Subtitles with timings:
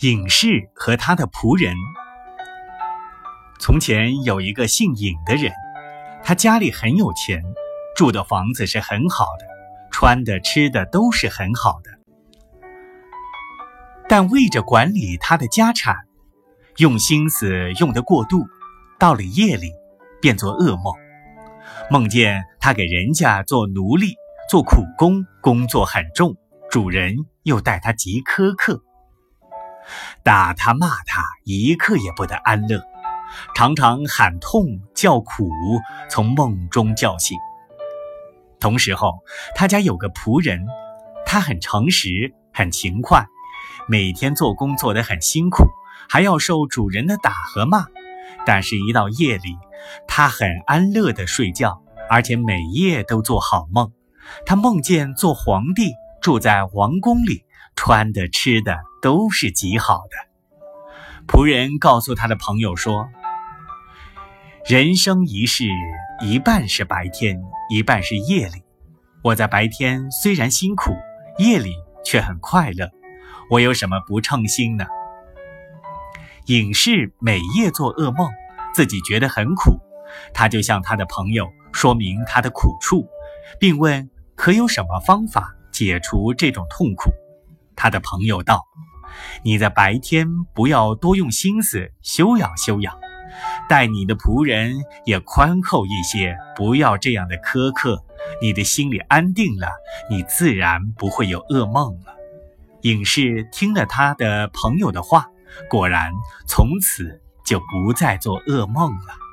[0.00, 1.74] 隐士和他的仆人。
[3.60, 5.52] 从前有一个姓尹的人，
[6.22, 7.42] 他家里很有钱，
[7.96, 9.46] 住的房子是很好的，
[9.92, 11.90] 穿的吃的都是很好的。
[14.08, 15.96] 但为着管理他的家产，
[16.78, 18.44] 用心思用得过度，
[18.98, 19.70] 到了夜里
[20.20, 20.92] 便做噩梦，
[21.88, 24.14] 梦见他给人家做奴隶，
[24.50, 26.36] 做苦工，工作很重，
[26.68, 27.14] 主人
[27.44, 28.82] 又待他极苛刻。
[30.22, 32.82] 打他骂他，一刻也不得安乐，
[33.54, 35.50] 常常喊痛叫苦，
[36.08, 37.38] 从梦中叫醒。
[38.60, 39.12] 同时候，
[39.54, 40.66] 他家有个仆人，
[41.26, 43.26] 他很诚实，很勤快，
[43.88, 45.64] 每天做工做得很辛苦，
[46.08, 47.86] 还要受主人的打和骂。
[48.46, 49.58] 但是，一到夜里，
[50.08, 53.92] 他很安乐地睡觉，而且每夜都做好梦。
[54.46, 57.43] 他梦见做皇帝，住在王宫里。
[57.76, 60.16] 穿的吃的都是极好的。
[61.26, 63.08] 仆人告诉他的朋友说
[64.68, 65.64] ：“人生一世，
[66.22, 68.62] 一半是白天，一半是夜里。
[69.22, 70.94] 我在白天虽然辛苦，
[71.38, 72.90] 夜里却很快乐。
[73.50, 74.84] 我有什么不称心呢？”
[76.46, 78.30] 隐士每夜做噩梦，
[78.74, 79.78] 自己觉得很苦，
[80.34, 83.06] 他就向他的朋友说明他的苦处，
[83.58, 87.10] 并问可有什么方法解除这种痛苦。
[87.76, 88.62] 他的朋友道
[89.44, 92.96] ：“你在白天不要多用心思修养修养，
[93.68, 98.04] 待你的仆人也宽厚一些，不要这样的苛刻。
[98.40, 99.68] 你的心里安定了，
[100.10, 102.14] 你自然不会有噩梦了。”
[102.82, 105.26] 隐士听了他的朋友的话，
[105.70, 106.12] 果然
[106.46, 109.23] 从此就不再做噩梦了。